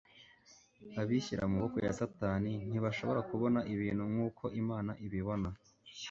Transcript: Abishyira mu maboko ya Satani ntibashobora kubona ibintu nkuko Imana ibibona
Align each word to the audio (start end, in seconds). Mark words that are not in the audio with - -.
Abishyira 1.01 1.43
mu 1.49 1.55
maboko 1.57 1.77
ya 1.85 1.95
Satani 1.99 2.51
ntibashobora 2.69 3.21
kubona 3.29 3.59
ibintu 3.73 4.03
nkuko 4.11 4.43
Imana 4.61 4.91
ibibona 5.05 5.49